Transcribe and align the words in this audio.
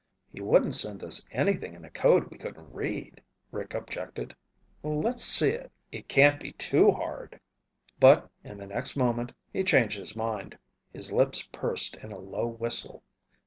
"He 0.33 0.41
wouldn't 0.41 0.73
send 0.73 1.03
us 1.03 1.27
anything 1.31 1.75
in 1.75 1.85
a 1.85 1.89
code 1.91 2.31
we 2.31 2.39
couldn't 2.39 2.73
read," 2.73 3.21
Rick 3.51 3.75
objected. 3.75 4.35
"Let's 4.81 5.23
see 5.23 5.49
it. 5.51 5.71
It 5.91 6.07
can't 6.07 6.39
be 6.41 6.53
too 6.53 6.89
hard." 6.89 7.39
But 7.99 8.27
in 8.43 8.57
the 8.57 8.65
next 8.65 8.97
moment 8.97 9.31
he 9.53 9.63
changed 9.63 9.99
his 9.99 10.15
mind. 10.15 10.57
His 10.91 11.11
lips 11.11 11.47
pursed 11.51 11.97
in 11.97 12.11
a 12.11 12.17
low 12.17 12.47
whistle. 12.47 13.03